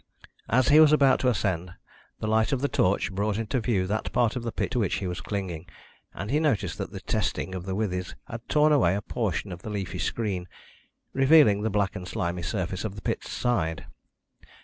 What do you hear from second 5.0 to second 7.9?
was clinging, and he noticed that the testing of the